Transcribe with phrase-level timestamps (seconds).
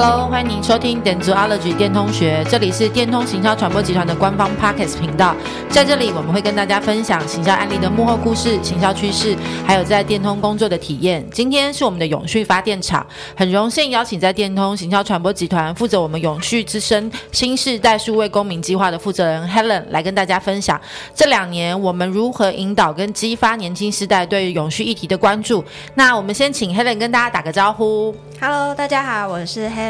[0.00, 5.34] Hello，欢迎您收听点 Allergy 电通学，这里是电通行销传播集团的官方 Podcast 频道。
[5.68, 9.36] 在这里，我们会跟大家分享行销案例的幕后故事、行销趋势，
[9.66, 11.28] 还有在电通工作的体验。
[11.32, 13.04] 今天是我们的永续发电厂，
[13.36, 20.80] 很荣幸邀请在电通行销传播集团负责我们永续之声新世代数位公民计划的负责人 Helen 来跟大家分享
[21.12, 25.64] 这两年我们如何引导跟激发年轻世代对于永续议题的关注。
[25.96, 28.14] 那我们先请 Helen 跟大家打个招呼。
[28.40, 29.87] Hello，大家好，我是 Helen，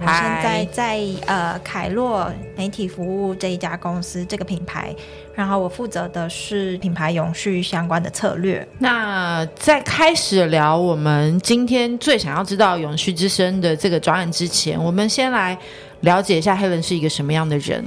[0.00, 4.94] 我现在在呃凯洛媒体服务这一家公司这个品牌，
[5.34, 8.66] 然后我负责的是品牌永续相关的策略。
[8.78, 15.56] 那在开始聊我们今天最想要知道永续之声的这个专案之前，我们先来
[16.00, 17.84] 了解一下 Helen 是一个什么样的人。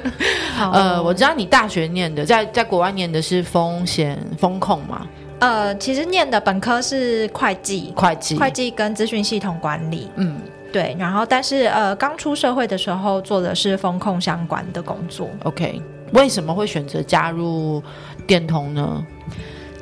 [0.58, 5.06] 呃，我知道你大学念的，在在国外念的是风险风控嘛。
[5.40, 10.08] 呃，其实念的本科是会计，会计，会计跟资讯系统管理。
[10.14, 10.38] 嗯，
[10.72, 10.96] 对。
[10.98, 15.28] 然后，但是呃，刚出社会的时候做的是风控相关的工作。
[15.44, 15.80] OK，
[16.12, 17.82] 为什么会选择加入
[18.26, 19.06] 电通呢？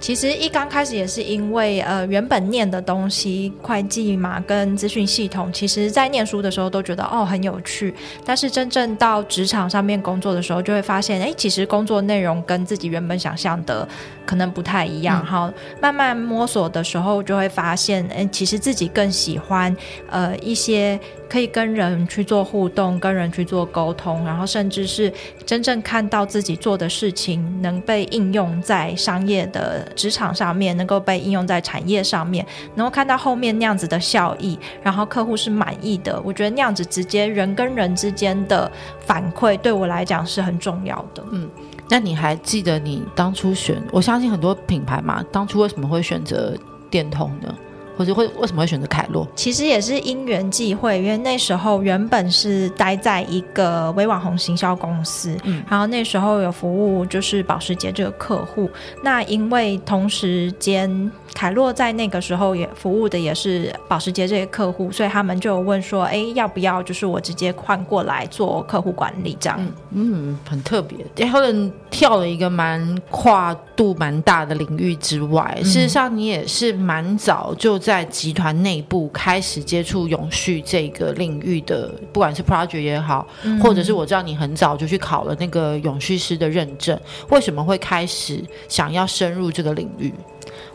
[0.00, 13.86] 其实一刚开始也是因为呃原本念的东西会计嘛跟资讯系统，其实在念书的时候都觉得哦很有趣，但是真正到职场上面工作的时候，就会发现哎其实工作内容跟自己原本想象的
[14.24, 15.24] 可能不太一样。
[15.24, 19.76] 哈、嗯，慢慢摸索的时候就会发现哎其实自己更喜欢
[20.08, 20.98] 呃一些。
[21.30, 25.12] 可以跟人去做互动，跟人去做沟通，然后甚至是
[25.46, 36.20] 真正看到自己做的事情能被应用在商业的职场上面，能够被应用在产业上面，能够看到后面那样子的效益，然后客户是满意的。
[36.24, 38.68] 我觉得那样子直接人跟人之间的
[39.06, 41.22] 反馈，对我来讲是很重要的。
[41.30, 41.48] 嗯，
[41.88, 43.80] 那你还记得你当初选？
[43.92, 46.56] 我相信很多品牌嘛，当初为什么会选择
[46.90, 47.54] 电通呢？
[48.00, 49.28] 或者会为什么会选择凯洛？
[49.36, 58.70] 其实也是因缘际会，因为那时候原本是待在一个微网红行销公司，嗯，然后那时候有服务就是保时捷这个客户。
[59.02, 69.58] 那因为同时间凯洛在那个时候也服务的也是保时捷这些客户，所以他们就有问说：“哎，要不要就是我直接换过来做客户管理这样？”
[69.92, 70.96] 嗯，嗯，很特别。
[71.16, 77.89] 然后呢，跳了一个蛮跨度蛮大的领域之外，嗯、事实上你也是蛮早就在。
[77.90, 86.96] 在集团内部开始接触永续这个领域的，不管是 project 也好，嗯、或者是我知道你很早就去考了那个永续师的认证，
[87.30, 90.14] 为什么会开始想要深入这个领域？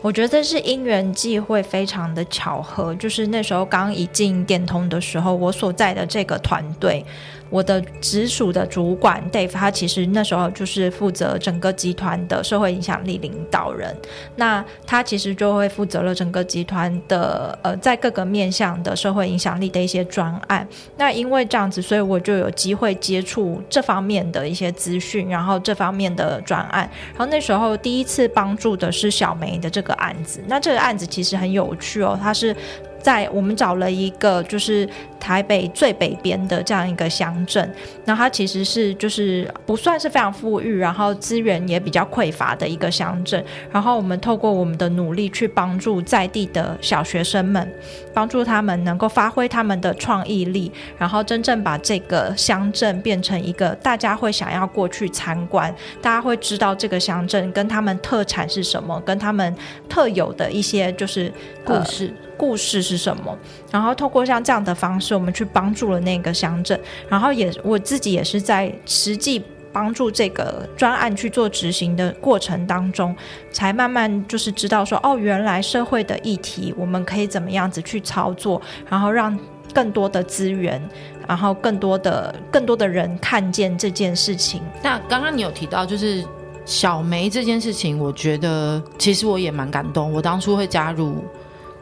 [0.02, 2.94] 我觉得是因缘际会，非常的巧合。
[2.96, 7.02] 就是那时候刚一进电通的时候，我所在的这个团队。
[7.48, 13.94] 我的直属的主管 Dave，他其实那时候就是负责整个集团的社会影响力领导人。
[14.36, 20.66] 那他其实就会负责了整个集团的呃，在各个面向的社会影响力的一些专案。
[20.96, 26.88] 那因为这样子，所以我就有机会接触这方面的一些资讯，然后这方面的专案。
[27.10, 30.42] 然后那时候第一次帮助的是小梅的这个案子。
[30.48, 32.54] 那这个案子其实很有趣哦，它是。
[33.02, 37.70] 在我们找了一个就是台北最北边的这样一个乡镇，
[38.04, 43.44] 那它其实是就是不算是非常富裕，然后资源也比较匮乏的一个乡镇。
[43.70, 47.72] 然后我们透过我们的努力去帮助在地的小学生们，
[48.14, 59.54] 帮助他们能够发挥他们的创意力，然后真正把这个乡镇变成一个大家会想要过去参观，大家会知道这个乡镇跟他们特产是什么，跟他们
[59.88, 61.32] 特有的一些就是
[61.64, 62.14] 故事。
[62.38, 63.34] 故事是什么？
[63.70, 66.78] 然后透过像这样的方式，是我们去帮助了那个乡镇。
[67.08, 69.40] 然后也我自己也是在实际
[69.72, 73.14] 帮助这个专案去做执行的过程当中，
[73.52, 79.38] 才慢慢就是知道说，哦，原来社会的议题我们可以怎么样子去操作，然后让
[79.72, 80.82] 更多的资源，
[81.28, 84.60] 然后更多的更多的人看见这件事情。
[84.82, 86.24] 那刚刚你有提到就是
[86.64, 90.12] 小梅这件事情，我觉得其实我也蛮感动。
[90.12, 91.22] 我当初会加入。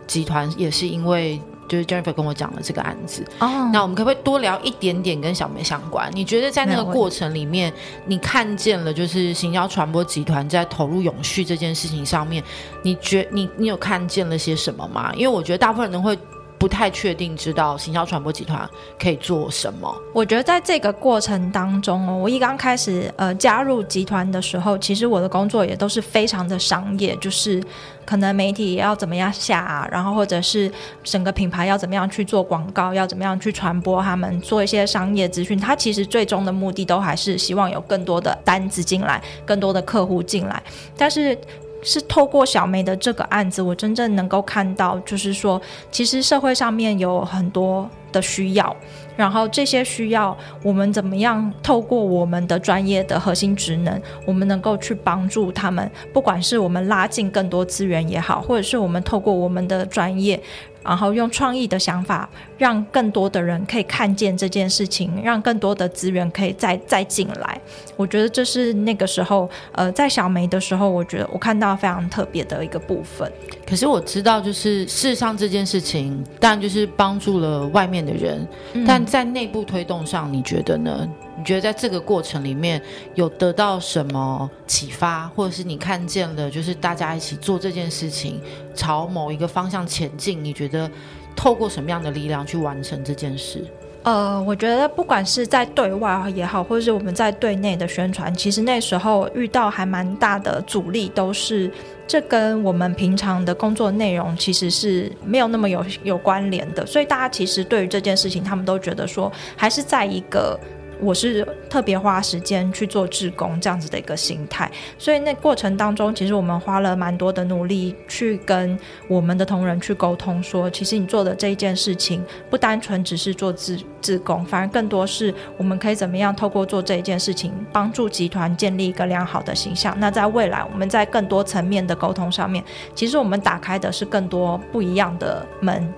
[0.07, 3.71] 集团也是因为就是 Jennifer 跟我讲了这个案子哦，oh.
[3.73, 6.11] 那我们可不可以多聊一点点跟小梅相关？
[6.15, 7.73] 你觉得在那个过程里面，
[8.07, 12.43] 你看见了就是行销传播集团在投入永续这件事情上面，
[12.83, 15.13] 你觉你你有看见了些什么吗？
[15.15, 16.19] 因为我觉得大部分人会。
[16.65, 18.67] 不太确定知道行销传播集团
[18.99, 19.95] 可以做什么。
[20.15, 27.63] 我觉得在这个过程当中哦，我一刚开始呃加入集团的时候，其实我的工作也都是非常的商业，就是
[28.07, 30.73] 可能媒体要怎么样下啊，然后或者是
[31.03, 35.59] 整个品牌要怎么样去做广告，要怎么样去传播他们做一些商业资讯。
[35.59, 40.63] 它其实最终的目的都还是希望有更多的单子进来，更多的客户进来，
[40.97, 41.37] 但是。
[41.85, 45.61] 是透过小梅的这个案子，我真正能够看到，就是说，
[45.93, 48.75] 其实社会上面有很多的需要，
[49.17, 60.41] 然后这些需要我们怎么样透过我们的专业的核心职能，我们能够去帮助他们，不管是我们拉近更多资源也好，或者是我们透过我们的专业。
[60.87, 62.29] 然后用创意的想法，
[62.59, 67.59] 让更多的人可以看见这件事情，让更多的资源可以再再进来。
[67.97, 73.27] 我觉得这是那个时候，呃，在小梅的时候，我觉得我看到非常特别的一个部分。
[73.67, 81.09] 可是我知道，就是事实上这件事情，当然就是帮助了外面的人，嗯、但在内部推动上，你觉得呢？
[81.37, 82.81] 你觉得在这个过程里面
[83.15, 88.41] 有得到什么启发，或者是你看见了，就是大家一起做这件事情，
[88.75, 90.43] 朝某一个方向前进？
[90.45, 90.91] 你觉得
[91.35, 93.65] 透过什么样的力量去完成这件事？
[94.05, 101.71] 呃，我觉得不管是在对外也好，或者是我们在对内的宣传，其实那时候遇到还蛮大的阻力，都是
[102.07, 110.59] 这跟我们平常的工作内容其实是没有那么有有关联的，所以大家其实对于这件事情，他们都觉得说还是在一个。
[111.05, 129.95] 我是特别花时间去做志工这样子的一个心态，所以那过程当中，其实我们花了蛮多的努力去跟我们的同仁去沟通说，其实你做的这一件事情不单纯只是做志志工，反而更多是我们可以怎么样透过做这一件事情，帮助集团建立一个良好的形象。
[129.99, 132.65] 那在未来，我们在更多层面的沟通上面，
[132.95, 135.93] 其实我们打开的是更多不一样的门。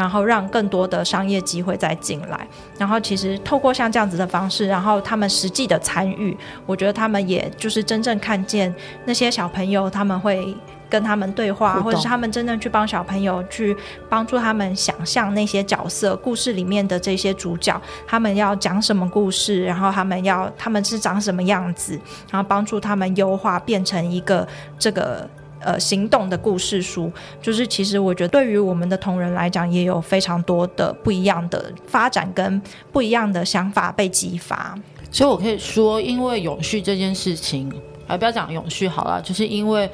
[0.00, 2.48] 然后让更多的商业机会再进来，
[2.78, 8.74] 然后其实透过像这样子的方式，然后他们实际的参与，我觉得他们也就是真正看见
[9.04, 10.56] 那些小朋友，他们会
[10.88, 13.76] 跟他们对话，或者是他们真正去帮小朋友去
[14.08, 22.00] 帮助他们想象那些角色故事里面的这些主角，他们要讲什么故事，然后他们要他们是长什么样子，
[22.30, 24.48] 然后帮助他们优化变成一个
[24.78, 25.28] 这个。
[25.60, 32.60] 呃，行动的故事书，就是其实我觉得对于我们的同仁来讲，也有非常多的不一样的发展跟
[32.92, 34.76] 不一样的想法被激发。
[35.10, 37.72] 所以我可以说，因为永续这件事情，
[38.06, 39.90] 哎，不要讲永续好了，就是因为。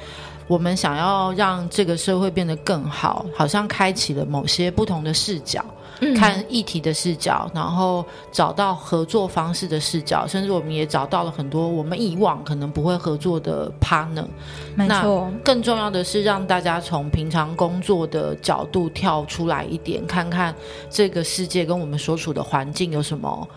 [0.49, 5.61] 我们想要让这个社会变得更好，好像开启了某些不同的视角，
[6.01, 14.27] 嗯、看议题的视角，然后找到合作方式的视角，甚至我们也找到了很多我们以往可能不会合作的 partner。
[14.75, 20.55] 没错，更重要的是让大家从平常工作的角度跳出来一点，看看
[20.91, 23.49] 这个世界跟我们所处的环境有什么。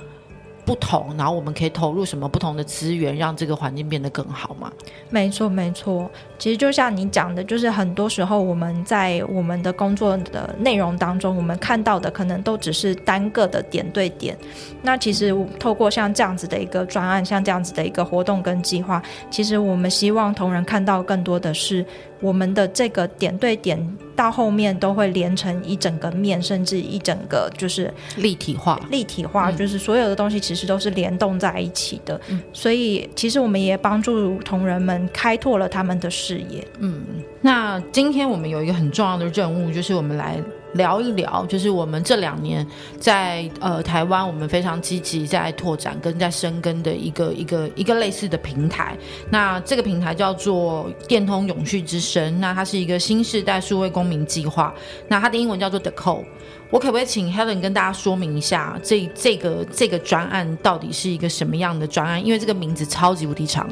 [0.70, 4.72] 不同，然后我们可以投入什么不同的资源，让这个环境变得更好吗？
[5.10, 6.08] 没错，没错。
[6.38, 14.38] 其实就像你讲的，就是很多时候我们在我们的工作的内容当中，我们看到的可能都只是单个的点对点。
[14.84, 19.02] 那其实透过像这样子的一个专案，像这样子的一个活动跟计划，
[19.32, 21.84] 其实我们希望同仁看到更多的是。
[22.22, 23.80] 我们的这个点对点
[24.20, 28.78] 到后面都会连成一整个面，甚至一整个就是立体化。
[28.92, 32.20] 立体化就是所有的东西其实都是联动在一起的。
[32.28, 36.68] 嗯，所以其实我们也帮助同仁们开拓了他们的视野。
[36.80, 37.02] 嗯，
[37.40, 40.38] 那今天我们有一个很重要的任务，就是我们来。
[40.74, 42.66] 聊一聊，就是我们这两年
[43.00, 48.98] 在呃台湾，我们非常积极在拓展跟在深耕的一个一个一个类似的平台。
[49.30, 54.74] 那这个平台叫做电通永续之声，那它是一个新世代数位公民计划。
[55.08, 56.26] 那它的英文叫做 The Code。
[56.70, 62.24] 我可不可以请 Helen 跟大家说明一下，这这个这个专案到底是一个什么样的专案？
[62.24, 63.68] 因为这个名字超级无敌长，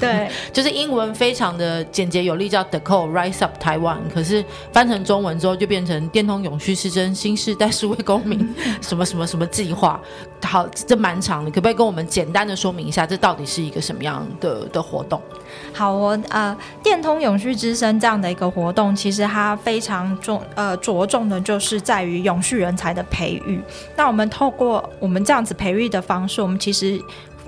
[0.00, 3.98] 对， 就是英文非常的简洁有力，叫 The Code Rise Up Taiwan。
[4.12, 8.52] 可是翻成中文之后，就变成电通永续失真新世代数位公民
[8.82, 10.00] 什么什么什么计划。
[10.42, 15.20] 好，这蛮长的，可不可以跟我们简单的说明一下，这到底是一个什么样的的活动？
[15.72, 23.60] 好，我呃，电通永续之声这样的一个活动，其实它非常重呃着重的就是在于永续人才的培育。
[23.96, 27.00] 那我们透过我们这样子培育的方式，我们其实。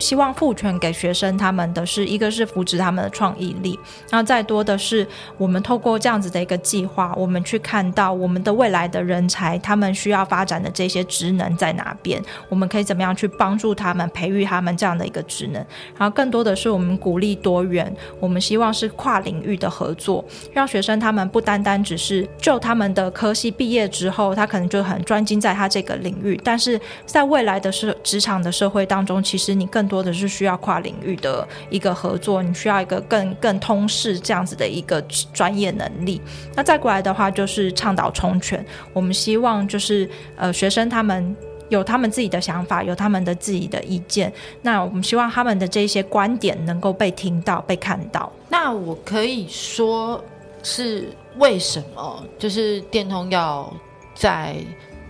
[0.02, 3.78] 希望赋权给学生，他们的是一个是扶持他们的创意力，
[4.10, 5.06] 然后再多的是
[5.38, 15.64] 我们透过这样子的一个计划，我们去看到我们的未来的人才，他们需要发展的这些职能在哪边，我们可以怎么样去帮助他们培育他们这样的一个职能，
[15.96, 35.02] 然后更多的是我们鼓励多元，我们希望是跨领域的合作，让学生他们不单单只是就他们的科系毕业之后，他可能就很专精在他这个领域，但是在未来的社职场的社会当中，其实你更多的是需要跨领域的一个合作，你需要一个更更通识这样子的一个
[35.34, 36.18] 专业能力。
[36.56, 38.64] 那再过来的话，就是倡导充权。
[38.94, 41.36] 我们希望就是呃学生他们
[41.68, 44.32] 有他们自己的想法，有他们的自己的意见。
[44.62, 48.32] 那我们希望他们的这些观点能够被听到、被看到。
[48.48, 50.22] 那我可以说
[50.62, 52.24] 是为什么？
[52.38, 53.70] 就是电通要
[54.14, 54.56] 在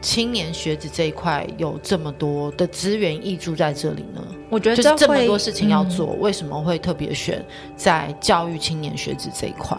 [0.02, 4.22] 青年学子这一块有这么多的资源溢注在这里呢？
[4.50, 7.42] 我觉得就是这么多事情要做，嗯、为什么会特别选
[7.76, 9.78] 在教育青年学子这一块？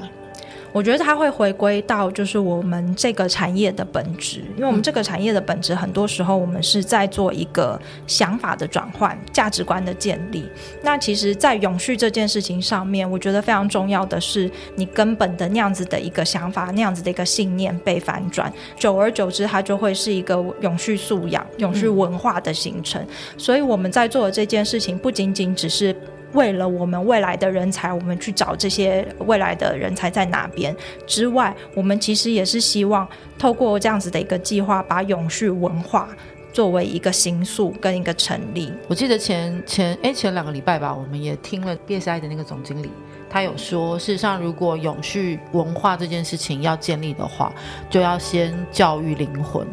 [0.73, 10.43] 我觉得它会回归到就是我们这个产业的本质，因为我们这个产业的本质，很多时候我们是在做一个想法的转换、价值观的建立。
[10.81, 23.05] 那其实，在永续这件事情上面，我觉得非常重要的是，你根本的那样子的一个想法、那样子的一个信念被反转，久而久之，它就会是一个永续素养、永续文化的形成。
[23.37, 25.95] 所以我们在做的这件事情，不仅仅只是。
[26.33, 30.75] 为了我们未来的人才，我们去找这些未来的人才在哪边
[31.05, 36.09] 之外，我们其实也是希望透过这样子的一个计划，把永续文化
[36.51, 38.71] 作为一个形塑跟一个成立。
[38.87, 42.89] 我记得前前哎前两个礼拜吧，我们也听了 BSI 的那个总经理，
[43.29, 47.51] 他有说，事实上如果永续文化这件事情要建立的话，
[47.89, 49.65] 就要先教育灵魂。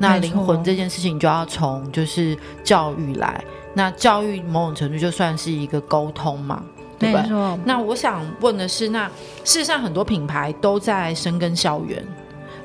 [0.00, 3.42] 那灵魂这件事情就要从就是教育来。
[3.74, 6.62] 那教育某种程度就算是一个沟通嘛，
[6.98, 7.24] 对吧？
[7.64, 9.06] 那我想问的是，那
[9.44, 12.04] 事实上很多品牌都在深耕校园，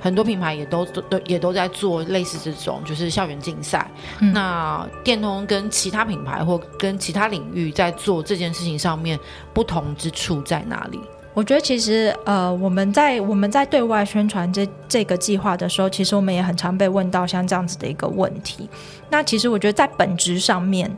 [0.01, 3.89] 很多品牌也都都也都在做类似这种就是校园竞赛。
[4.19, 9.19] 嗯、那电通跟其他品牌或跟其他领域在做这件事情上面
[9.53, 10.99] 不同之处在哪里？
[11.33, 18.69] 我觉得其实呃，我们在我们在对外宣传这这个计划的时候，其实我们也很常被问到像这样子的一个问题。
[19.09, 20.89] 那其实我觉得，在本质上面，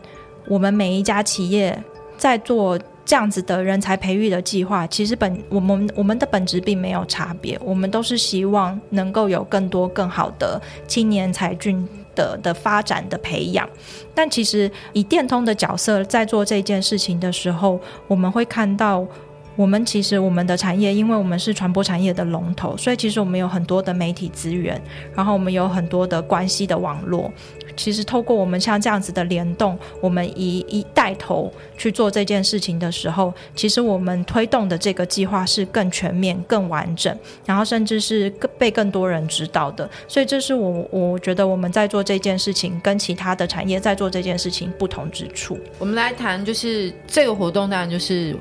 [0.47, 1.81] 我们每一家企业
[2.17, 13.69] 在做这样子的人才培育的计划，其实本我们我们的本质并没有差别，我们都是希望能够有更多更好的青年才俊的的发展的培养。
[14.13, 19.07] 但其实以电通的角色在做这件事情的时候，我们会看到。
[19.55, 24.81] 我们其实我们的产业，因为我们是传播产业的龙头，所以其实我们有很多的媒体资源，
[25.15, 27.31] 然后我们有很多的关系的网络。
[27.77, 39.89] 其实透过我们像这样子的联动，我们一一带头去做这件事情的时候，其实我们推动的这个计划是更全面、更完整，然后甚至是更被更多人知道的。
[40.07, 45.59] 所以这是我我觉得我们在做这件事情跟其他的产业在做这件事情不同之处。
[45.77, 48.37] 我们来谈，就是这个活动，当然就是。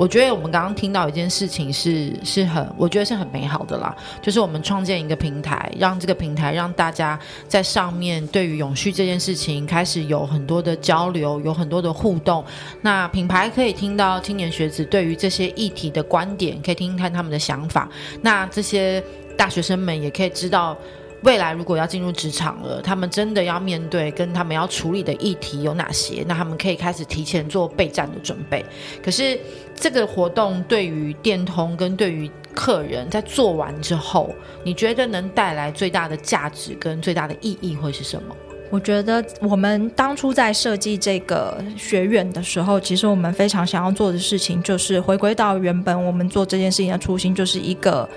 [0.00, 12.42] 我觉得我们刚刚听到一件事情是是很，我觉得是很美好的啦，就是我们创建一个平台，让这个平台让大家在上面对于永续这件事情开始有很多的交流，有很多的互动。
[12.80, 17.86] 那品牌可以听到青年学子对于这些议题的观点，可以听听看他们的想法。
[18.22, 19.04] 那这些
[19.36, 20.74] 大学生们也可以知道。
[21.22, 26.24] 未来如果要进入职场了，他们真的要面对跟他们要处理的议题有哪些？
[26.26, 28.64] 那他们可以开始提前做备战的准备。
[29.02, 29.38] 可是
[29.74, 34.34] 这个活动对于电通跟对于客人在做完之后，
[34.64, 38.34] 你觉得能带来最大的价值跟最大的意义会是什么？
[38.70, 48.08] 我觉得我们当初在设计这个学院的时候，其实我们非常想要做的事情就是回归到原本我们做这件事情的初心，就是一个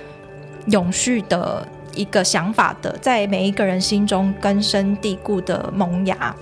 [0.67, 1.67] 永续的。
[1.95, 6.35] 一个想法的，在每一个人心中根深蒂固的萌芽。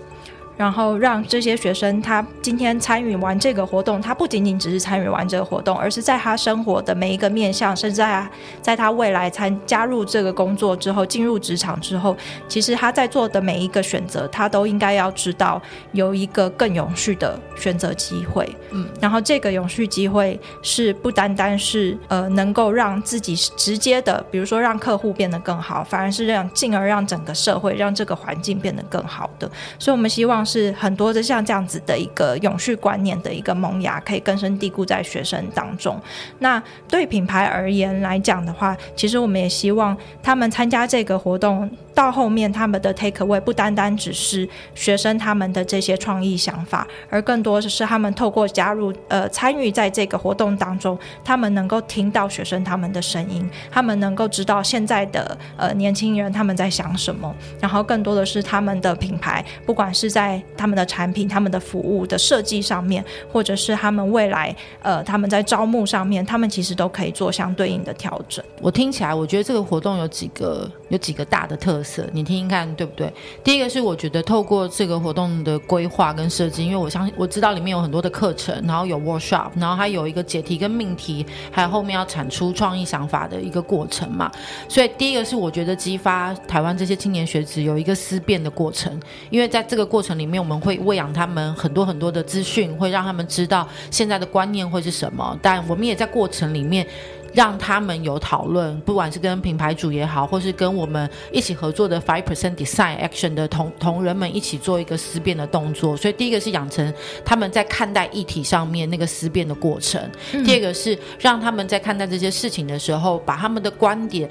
[0.61, 8.29] 然后让这些学生，他今天参与完这个活动，他不仅仅只是参与完这个活动，而是在他生活的每一个面向，甚至在
[8.61, 12.15] 在他未来参加入这个工作之后，进入职场之后，
[12.47, 15.59] 其实他在做的每一个选择，他都应该要知道
[15.93, 18.47] 有一个更永续的选择机会。
[18.69, 29.49] 嗯，然后这个永续机会是不单单是呃能够让自己直接的，比如说让客户变得更好，反而是让进而让整个社会、让这个环境变得更好的。
[29.79, 30.45] 所以，我们希望。
[30.51, 35.98] 是很多的像这样子的一个永续观念的一个萌芽，可以根深蒂固在学生当中。
[36.39, 41.70] 那对品牌而言来讲的话，其实我们也希望他们参加这个活动。
[41.93, 68.43] 到后面，他们的 take away 不单单只是学生他们的这些创意想法，而更多的是他们透过加入呃参与在这个活动当中，他们能够听到学生他们的声音，他们能够知道现在的呃年轻人他们在想什么，然后更多的是他们的品牌，不管是在他们的产品、他们的服务的设计上面，或者是他们未来呃他们在招募上面，他们其实都可以做相对应的调整。
[68.62, 72.07] 我听起来，我觉得这个活动有几个有几个大的特色。
[72.11, 73.11] 你听听看，对不对？
[73.43, 84.31] 第一个是我觉得透过这个活动的规划跟设计，因为我相信我知道里面有很多的课程，然后有 workshop，然后还有一个解题跟命题，还有后面要产出创意想法的一个过程嘛。
[84.67, 96.85] 所以第一个是我觉得激发台湾这些青年学子有一个思辨的过程，因为在这个过程里面，我们会喂养他们很多很多的资讯，会让他们知道现在的观念会是什么，但我们也在过程里面。
[97.33, 105.95] 让他们有讨论，不管是跟品牌主也好，或是跟我们一起合作的 Five Percent Design Action 的同同仁们一起做一个思辨的动作。
[105.95, 110.01] 所以第一个是养成他们在看待议题上面那个思辨的过程，
[110.33, 114.29] 嗯、第二个是让他们在看待这些事情的时候，把他们的观点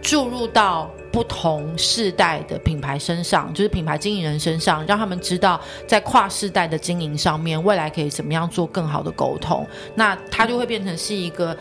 [0.00, 9.66] 注入到不同世代的品牌身上，就是品牌经营人身上，让他们知道在跨世代的经营上面，未来可以怎么样做更好的沟通。
[9.96, 11.56] 那它就会变成是一个。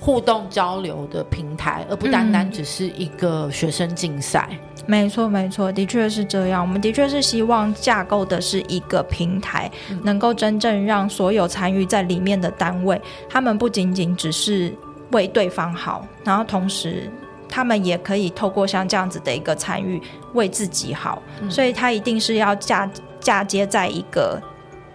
[0.00, 4.48] 互动交流的平台，而不单单只是一个学生竞赛。
[4.50, 6.62] 嗯，没错，没错，的确是这样。
[6.62, 14.74] 我们的确是希望架构的是一个平台，嗯，能够真正让所有参与在里面的单位，他们不仅仅只是
[15.12, 17.10] 为对方好，然后同时
[17.46, 20.00] 他们也可以透过像这样子的一个参与，
[20.32, 21.22] 为自己好。
[21.42, 22.90] 嗯，所以，他一定是要嫁
[23.20, 24.40] 嫁接在一个。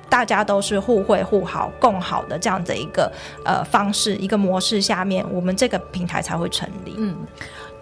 [0.09, 3.12] 大家都是互惠互好、共好的这样的一个
[3.43, 6.95] 呃方式、一个模式下面，我们这个平台才会成立。
[6.97, 7.15] 嗯，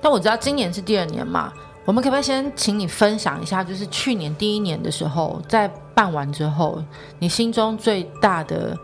[0.02, 1.54] 但我知道今年是第二年嘛，
[1.86, 6.84] 我们可不可以先请你分享一下，就是去年第一年的时候，在办完之后，
[7.20, 8.78] 你心中最大的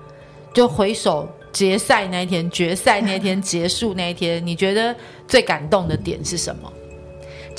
[0.53, 4.96] 就回首决赛那一天、决赛那一天结束那一天，你觉得
[5.27, 6.72] 最感动的点是什么？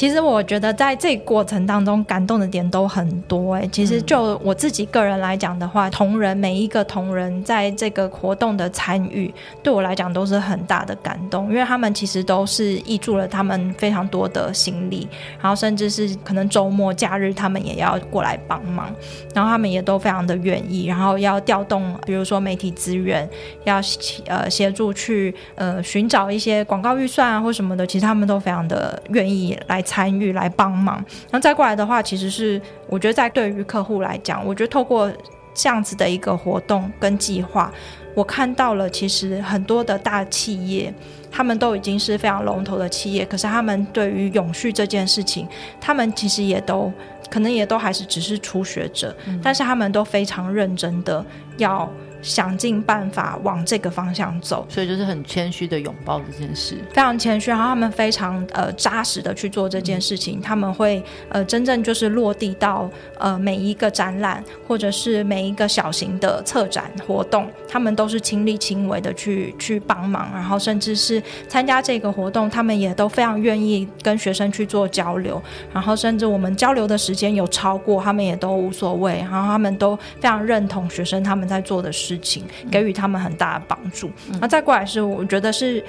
[0.00, 3.68] 其实我觉得在这个过程当中，感动的点都很多哎。
[3.70, 9.30] 其实就我自己个人来讲的话，同仁每一个同仁在这个活动的参与，
[9.62, 15.06] 对我来讲都是很大的感动，因为他们其实都是挹注了他们非常多的心力，
[15.38, 18.90] 然后甚至是可能周末假日他们也要过来帮忙，
[19.34, 23.28] 然后他们也都非常的愿意，然后要调动，比如说媒体资源，
[23.64, 23.78] 要
[24.24, 29.84] 呃协助去呃寻找一些广告预算啊或什么的，其实他们都非常的愿意来。
[29.90, 30.94] 参与来帮忙，
[31.28, 35.10] 然后再过来的话，其实是我觉得在对于客户来讲，我觉得透过
[35.52, 37.72] 这样子的一个活动跟计划，
[38.14, 40.94] 我看到了其实很多的大企业，
[41.28, 45.48] 他们都已经是非常龙头的企业，可是他们对于永续这件事情，
[45.80, 46.92] 他们其实也都
[47.28, 51.24] 可能也都还是只是初学者，嗯、但是他们都非常认真的
[51.56, 51.90] 要。
[52.22, 57.50] 想尽办法往这个方向走，所以就是很谦虚的拥抱这件事，非常谦虚。
[57.50, 75.40] 然后他们非常呃扎实的去做这件事情，嗯、他们会呃真正就是落地到呃每一个展览或者是每一个小型的策展活动，他们都是亲力亲为的去去帮忙，然后甚至是参加这个活动，他们也都非常愿意跟学生去做交流，
[75.72, 82.09] 然后甚至我们交流的时间有超过，他们也都无所谓，然后他们都非常认同学生他们在做的事。
[82.10, 84.10] 事情给予他们很大的帮助。
[84.40, 85.84] 那、嗯、再过来是，我觉得是，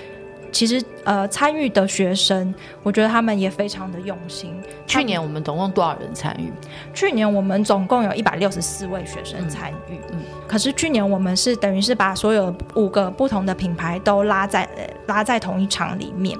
[0.52, 2.54] 其实呃，参与的学生，
[2.84, 4.54] 我觉得他们也非常的用心。
[4.86, 6.52] 去年我们总共多少人参与？
[6.94, 9.96] 去年我们总共有一百六十四位学生参与。
[10.12, 14.70] 嗯，嗯，可是去年我们是等于是把所有五个不同的品牌都拉在
[15.08, 16.38] 拉在同一场里面。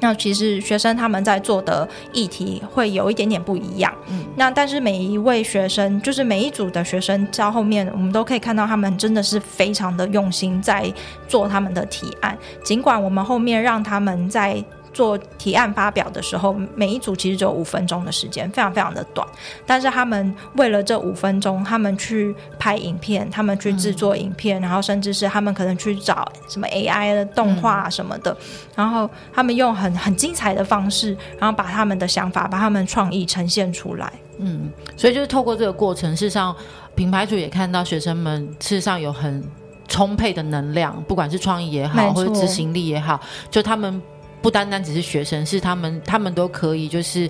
[0.00, 10.92] 那其实学生他们在做的议题会有一点点不一样，嗯，那但是每一位学生，就是每一组的学生到后面，我们都可以看到他们真的是非常的用心在
[11.28, 14.64] 做他们的提案，尽管我们后面让他们在。
[14.92, 19.26] 做提案发表的时候，每一组其实只有五分钟的时间，非常非常的短。
[19.64, 28.36] 但是他们为了这五分钟，他们去拍影片，他们去制作影片，嗯、然后甚至是他们可能去找什么 AI 的动画什么的，嗯、
[28.76, 34.12] 然后他们用很很精彩的方式，然后把他们的想法、把他们创意呈现出来。
[34.38, 36.54] 嗯，所以就是透过这个过程，事实上
[36.94, 39.42] 品牌主也看到学生们事实上有很
[39.86, 44.02] 充沛的能量，不管是创意也好，或者执行力也好，就他们。
[44.42, 47.28] 不单单只是学生，是他们，他们都可以就是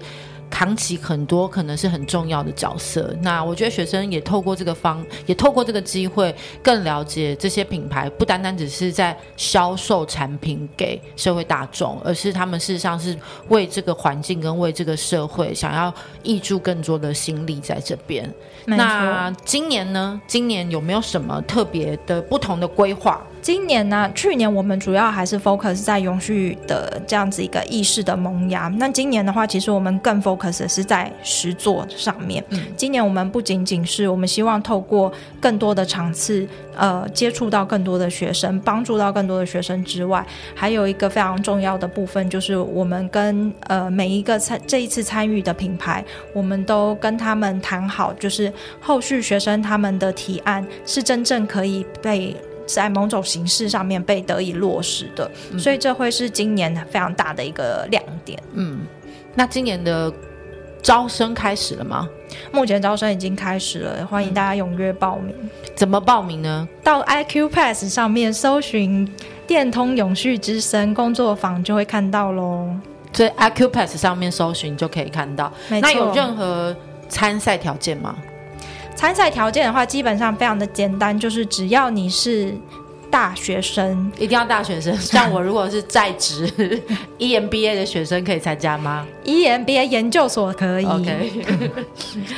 [0.49, 3.15] 扛起很多可能是很重要的角色。
[3.23, 13.17] 那我觉得学生也透过这个方，也透过这个机会，更了解这些品牌，不单单只是在销售产品给社会大众，而是他们事实上是
[13.49, 15.93] 为这个环境跟为这个社会想要
[16.25, 18.29] 挹注更多的心力在这边。
[18.67, 20.21] 那今年呢？
[20.27, 23.25] 今年有没有什么特别的不同的规划？
[23.43, 28.69] 今年呢、啊，去年我们主要还是 focus 在永续的这样子一个意识的萌芽。
[28.77, 32.45] 那今年的话，其实我们更 focus 是在实作上面。
[32.51, 40.25] 嗯，今年我们不仅仅是我们希望透过更多的场次，呃，接触到更多的学生，帮助到更多的学生之外，
[40.55, 52.37] 还有一个非常重要的部分，就是我们跟呃每一个参这一次参与的品牌，我们都跟他们谈好，就是后续学生他们的提案是真正可以被。
[52.75, 58.39] 在某种形式上面被得以落实的，嗯、所以这会是今年非常大的一个亮点。
[58.55, 58.81] 嗯，
[59.35, 60.13] 那今年的
[60.83, 62.09] 招生开始了吗？
[62.53, 65.35] 目前招生已经开始了，欢迎大家踊跃报名。
[65.75, 66.69] 怎么报名呢？
[66.83, 69.07] 到 IQ Pass 上面搜寻
[69.47, 72.69] 电通永续之声工作坊就会看到喽。
[73.13, 75.53] 在 IQ Pass 上面搜寻就可以看到。
[75.69, 76.75] 那有任何
[77.09, 78.17] 参赛条件吗？
[79.01, 82.55] 参赛条件的话，基本上非常的简单，就是只要你是
[83.11, 84.95] 大学生，一定要大学生。
[84.99, 86.47] 像我如果是在职
[87.19, 90.85] EMBA 的学生，可以参加吗？EMBA 研究所可以。
[90.85, 91.43] OK。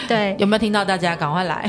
[0.06, 1.16] 对，有没有听到大家？
[1.16, 1.68] 赶快来。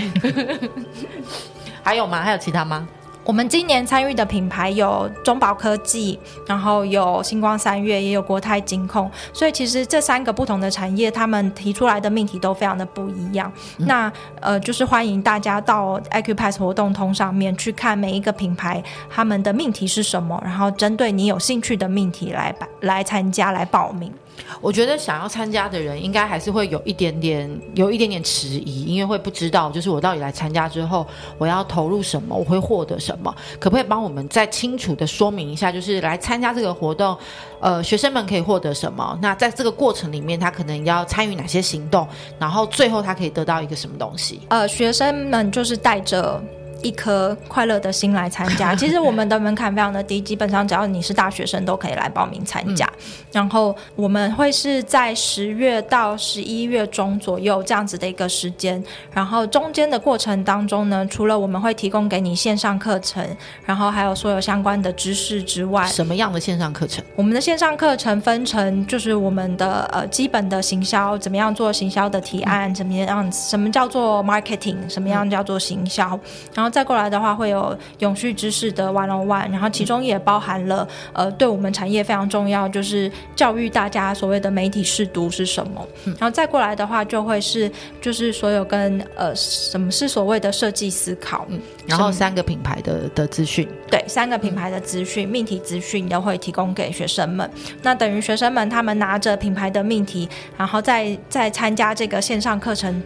[1.82, 2.22] 还有吗？
[2.22, 2.88] 还有其他吗？
[3.26, 9.10] 我们今年参与的品牌有中宝科技，然后有星光三月，也有国泰金控。
[9.32, 13.52] 所以其实这三个不同的产业，他们提出来的命题都非常的不一样。
[13.78, 24.12] 嗯、那呃，就是欢迎大家到 Acupass 活动通上面去看每一个品牌他们的命题是什么，然后针对你有兴趣的命题来来参加来报名。
[24.62, 31.06] 我觉得想要参加的人应该还是会有一点点有一点点迟疑，因为会不知道，就是我到底来参加之后，
[31.38, 33.34] 我要投入什么，我会获得什么？
[33.60, 35.72] 可不可以帮我们再清楚地说明一下？
[35.72, 37.18] 就是来参加这个活动，
[37.60, 39.18] 呃，学生们可以获得什么？
[39.22, 42.08] 那在这个过程里面，他可能要参与哪些行动？
[42.40, 44.42] 然后最后他可以得到一个什么东西？
[44.50, 46.42] 呃，学生们就是带着。
[46.84, 52.86] 一颗快乐的心来参加， 其实我们的门槛非常的低，基本上只要你是大学生都可以来报名参加。
[52.86, 63.26] 嗯、然后我们会是在十月到十一月中左右这样子的一个时间，然后中间的过程当中呢，除了我们会提供给你线上课程，
[63.66, 67.04] 然后还有所有相关的知识之外，什么样的线上课程？
[67.16, 76.20] 我们的线上课程分成就是我们的呃基本的行销，怎么样做行销的提案，嗯、怎么样什么叫做 marketing，什么样叫做行销，
[76.54, 76.73] 然后。
[76.74, 85.88] 再过来的话，会有永续知识的 one on one，然后其中也包含了呃，对我们产业非常重要，就是教育大家所谓的媒体试读是什么。
[86.06, 97.48] 嗯、然后再过来的话，就会是就是所有跟呃什么是所谓的设计思考，嗯，然后三个品牌的的资讯，对，三个品牌的资讯、命题资讯都会提供给学生们。
[97.84, 103.00] 那等于学生们他们拿着品牌的命题，然后再再参加这个线上课程。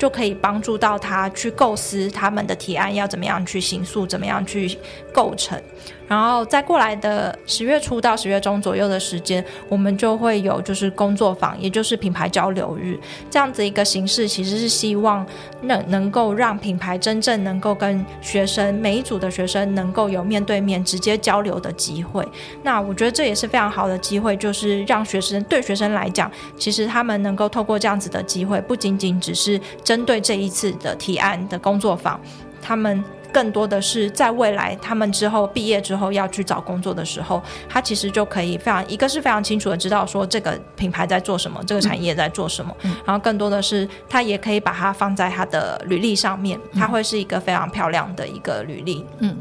[0.00, 4.78] 就可以帮助到他去构思他们的提案要怎么样去行诉，怎么样去
[5.12, 5.62] 构成。
[6.10, 12.98] 然后再过来的十月初到十月中左右的时间，我们就会有就是工作坊，也就是品牌交流日
[13.30, 15.24] 这样子一个形式，其实是希望
[15.62, 22.26] 能能够让品牌真正能够跟学生每一组的学生能够有面对面直接交流的机会。
[22.64, 32.20] 那我觉得这也是非常好的机会，就是让学生对学生来讲，其实他们能够透过这样子的机会，不仅仅只是针对这一次的提案的工作坊，
[32.60, 33.04] 他们。
[33.32, 42.74] 更多的是在未来，他们之后毕业之后要去找工作的时候，他其实就可以非常一个是非常清楚的知道说这个品牌在做什么，这个产业在做什么。
[42.82, 49.04] 嗯、然后更多的是他也可以把它放在他的履历上面，它会是一个非常漂亮的一个履历。
[49.18, 49.36] 嗯，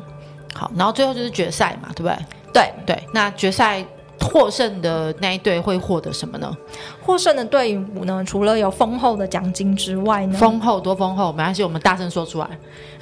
[0.53, 2.17] 好，然后最后就是决赛嘛，对不对？
[2.53, 3.85] 对对，那决赛。
[4.21, 6.55] 获胜的那一队会获得什么呢？
[7.01, 12.47] 获胜的队伍呢，除了有丰厚的奖金之外呢，丰厚多丰厚，没关系，我们大声说出来。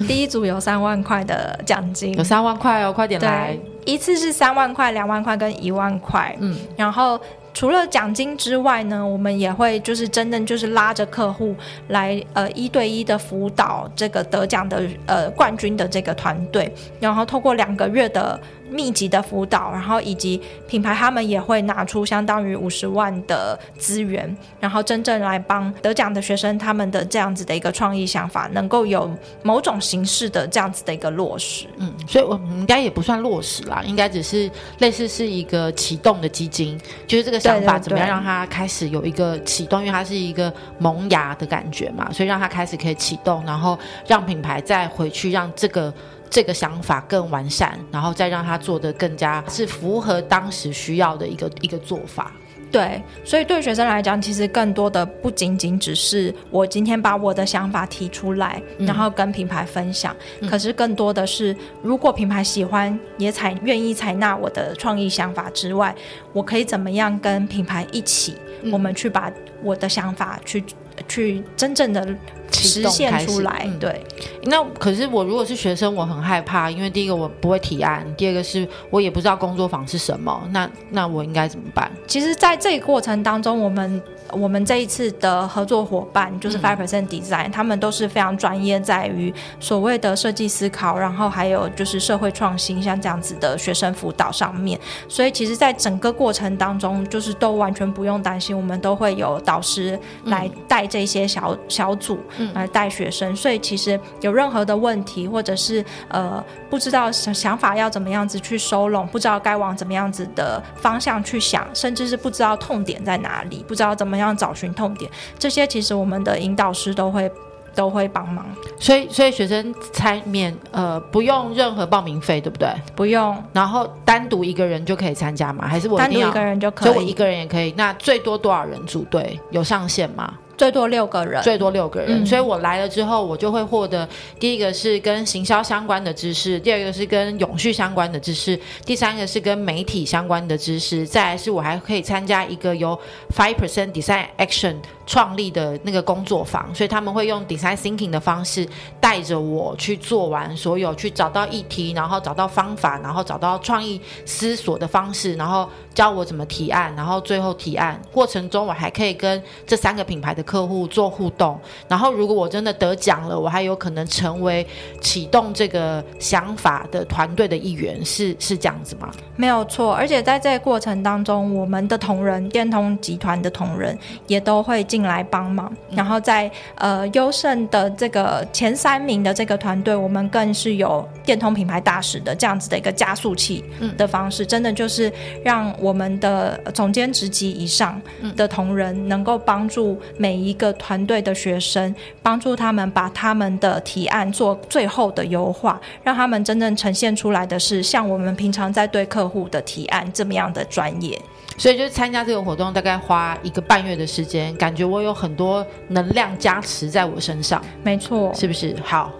[0.06, 3.58] 第一组有三万块的奖金，有三万块哦，快点来！
[3.84, 6.34] 一次是三万块、两万块跟一万块。
[6.40, 7.20] 嗯，然后
[7.52, 11.54] 除了奖金之外呢，我们也会就是真正就是拉着客户
[11.88, 18.38] 来呃一对一的辅导这个得奖的呃冠军的这个团队，然后透过两个月的。
[18.70, 29.10] 密集的辅导，然后以及品牌他们也会拿出相当于五十万的资源，然后真正来帮得奖的学生他们的这样子的一个创意想法，能够有
[29.42, 31.66] 某种形式的这样子的一个落实。
[31.78, 45.92] 嗯，所以我们应该也不算落实啦，应该只是类似是一个启动的基金，就是这个想法怎么样让它开始有一个启动，因为它是一个萌芽的感觉嘛，所以让它开始可以启动，然后让品牌再回去让这个。
[46.30, 52.32] 这个想法更完善，然后再让他做得更加是符合当时需要的一个一个做法。
[52.70, 60.14] 对，所以对学生来讲，其实更多的不仅仅只是我今天把我的想法提出来，嗯、然后跟品牌分享。
[60.40, 65.94] 嗯、可是更多的是，如果品牌喜欢，也采愿意采纳我的创意想法之外，
[66.34, 70.62] 我可以怎么样跟品牌一起，嗯、我们去把我的想法去
[71.08, 72.06] 去真正的。
[72.52, 74.04] 实现出来，嗯、对。
[74.44, 80.42] 那可是我如果是学生，我很害怕，因为第一个我不会提案，第二个是我也不知道工作坊是什么。
[80.50, 81.90] 那那我应该怎么办？
[82.06, 84.02] 其实，在这个过程当中，我们。
[84.32, 94.78] 我们这一次的合作伙伴就是 Five Percent Design，、嗯、他们都是非常专业，在于所谓的设计思考，然后还有就是社会创新，像这样子的学生辅导上面。
[95.08, 102.18] 所以，其实，在整个过程当中，就是都完全不用担心，我们都会有导师来带这些小小组，
[102.54, 117.30] 来带学生，所以其实有任何的问题，或者是呃不知道想想法要怎么样子去收拢，不知道该往怎么样子的方向去想，甚至是不知道痛点在哪里，不知道怎么样找寻痛点，这些其实我们的引导师都会。
[117.74, 118.44] 都会帮忙，
[118.80, 122.68] 所以所以学生参免呃不用任何报名费，对不对？
[122.96, 125.68] 不用，然后单独一个人就可以参加吗？
[125.68, 126.92] 还是我单独一个人就可以？
[126.92, 127.72] 就我一个人也可以？
[127.76, 129.38] 那最多多少人组队？
[129.52, 130.34] 有上限吗？
[130.58, 134.06] 最多六个人，最多六个人，嗯，所以我来了之后，我就会获得
[134.40, 142.98] 第一个是跟行销相关的知识，第二个是跟永续相关的知识，第三个是跟媒体相关的知识，再来是我还可以参加一个由
[143.34, 144.74] Five Percent Design Action
[145.08, 148.68] 创立的那个工作坊，所以他们会用 Design Thinking 的方式
[149.00, 164.66] 带着我去做完所有，去找到议题，然后找到方法，然后找到创意思索的方式，然后教我怎么提案，然后最后提案过程中，我还可以跟这三个品牌的客户做互动，然后如果我真的得奖了，我还有可能成为
[165.00, 169.10] 启动这个想法的团队的一员，是是这样子吗？
[169.36, 183.62] 没有错，而且在这个过程当中，我们的同仁，电通集团的同仁也都会进来帮忙，嗯、然后在呃优胜的这个前三名的这个团队，我们更是有电通品牌大使的这样子的一个加速器
[183.96, 185.12] 的方式，嗯、真的就是
[185.44, 188.00] 让我们的总监职级以上
[188.36, 190.72] 的同仁能够帮助每一个。
[190.78, 201.20] 团队的学生，帮助他们把他们的提案做最后的优化，让他们真正呈现出来的是像我们平常在对客户的提案这么样的专业。
[201.58, 207.62] 所以，就参加这个活动，大概花一个半月的时间，感觉我有很多能量加持在我身上。
[207.82, 208.74] 没错，是不是？
[208.84, 209.12] 好，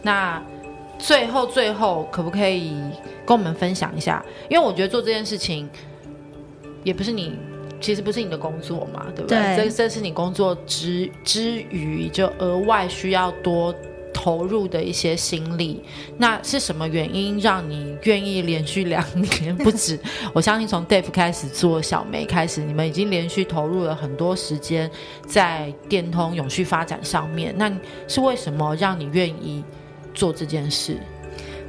[0.00, 0.40] 那
[0.98, 2.72] 最后最后，可不可以
[3.26, 4.24] 跟我们分享一下？
[4.48, 5.68] 因为我觉得做这件事情
[6.84, 7.36] 也不是你。
[7.78, 9.38] 其实不是你的工作嘛，对不对？
[9.54, 13.72] 对，这这是你工作之之余，就额外需要多
[14.26, 15.80] 投入的一些心力。
[16.18, 19.96] 那是什么原因让你愿意连续两年 不止？
[20.34, 24.90] 我相信从 Dave 开始做小梅开始，你们已经连续投入了很多时间
[25.28, 27.54] 在电通永续发展上面。
[27.56, 27.72] 那
[28.08, 29.62] 是为什么让你愿意
[30.12, 30.98] 做这件事？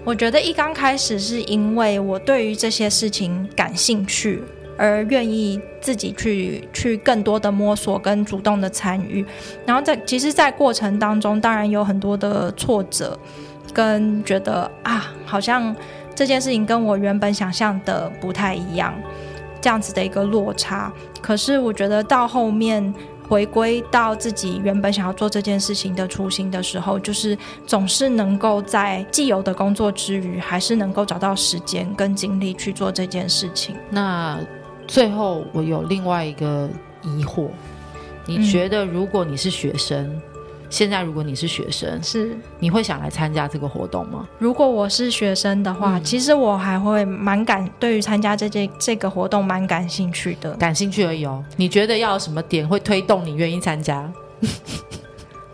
[0.03, 4.41] 我觉得一刚开始是因为我对于这些事情感兴趣。
[4.77, 9.25] 而愿意自己去去更多的摸索跟主动的参与，
[9.65, 13.17] 然后在其实，在过程当中，当然有很多的挫折，
[13.73, 15.75] 跟觉得啊，好像
[16.13, 18.93] 这件事情跟我原本想象的不太一样，
[19.59, 20.93] 这样子的一个落差。
[21.21, 22.93] 可是我觉得到后面
[23.27, 33.75] 回归到自己原本想要做这件事情的初心的时候，就是总是能够在既有的工作之余，还是能够找到时间跟精力去做这件事情。
[33.89, 34.39] 那。
[34.87, 36.69] 最后，我有另外一个
[37.03, 37.49] 疑惑，
[38.25, 40.21] 你觉得如果你是学生，嗯、
[40.69, 44.27] 现在如果你是学生，是你会想来参加这个活动吗？
[44.39, 50.53] 如果我是学生的话，嗯、其实我还会蛮感对于参加这件这个活动蛮感兴趣的。
[50.55, 51.43] 感兴趣而已哦。
[51.57, 54.09] 你觉得要有什么点会推动你愿意参加？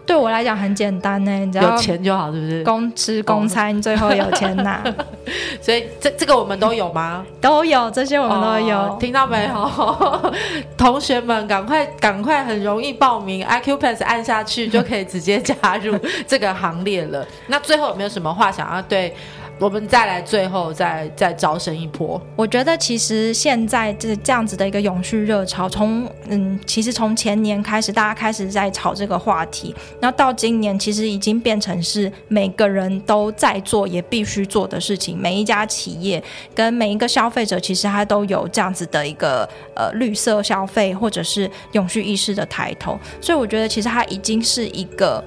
[0.06, 2.64] 对我来讲很简单呢，你知道有钱就好，是不是？
[2.64, 4.84] 公吃公餐，最后有钱拿。
[5.62, 7.26] 所以这这个我们都有吗？
[7.40, 8.78] 都有，这些我们都有。
[8.78, 10.34] 哦、听到没有？
[10.78, 17.26] 同学们，赶快赶快，很容易报名，iQ+ 按下去就可以直接加入这个行列了。
[17.48, 19.16] 那最后有没有什么话想要对？
[19.60, 22.22] 我们再来，最后再再招生一波。
[22.36, 35.18] 我觉得其实现在这这样子的一个永续热潮，从嗯，其实从前年开始，大家开始在炒这个话题，那到今年其实已经变成是每个人都在做，也必须做的事情。
[35.18, 36.22] 每一家企业
[36.54, 43.00] 跟每一个消费者，其实他都有这样子的一个呃绿色消费或者是永续意识的抬头。
[43.22, 45.24] 所以我觉得其实它已经是一个。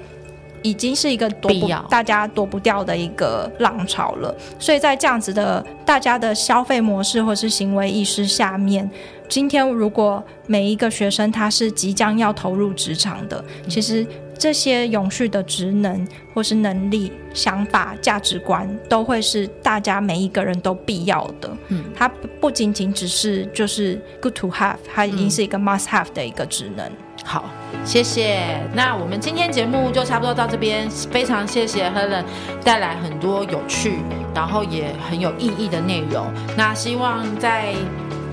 [0.63, 8.89] 已经是一个躲不大家躲不掉的一个浪潮了，所以在这样子的大家的消费模式或是行为意识下面，
[9.29, 14.07] 今天如果每一个学生他是即将要投入职场的，其实
[14.39, 21.51] 这些永续的职能或是能力、想法、价值观，都会是大家每一个人都必要的。
[21.69, 22.09] 嗯，它
[22.41, 26.91] 不仅仅只是就是 good to have，它已经是一个 must have 的一个职能。
[27.25, 27.51] 好，
[27.85, 28.61] 谢谢。
[28.75, 32.25] 那我们今天节目就差不多到这边，非常谢谢 Helen
[32.63, 33.99] 带来很多有趣，
[34.35, 36.27] 然后也很有意义的内容。
[36.57, 37.75] 那希望在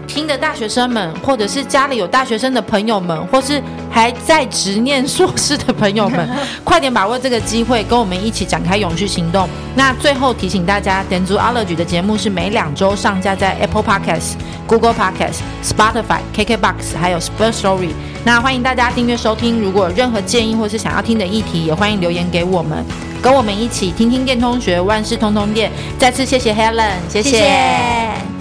[0.07, 6.29] 听的大学生们，或者是家里有大学生的朋友们，或是还在执念硕士的朋友们，
[6.63, 9.47] 快点把握这个机会，跟我们一起展开永续行动。
[9.75, 14.33] 那最后提醒大家，点足 Allergy 的节目是每两周上架在 Apple Podcast、
[14.67, 17.89] Google Podcast、Spotify、KKBox 还有 Spur Story。
[18.25, 19.59] 那欢迎大家订阅收听。
[19.61, 22.85] 如果有任何建议或是想要听的议题，也欢迎留言给我们，
[23.21, 25.71] 跟我们一起听听电通学，万事通通电。
[25.97, 27.31] 再次谢谢 Helen，谢谢。
[27.31, 28.32] 谢谢。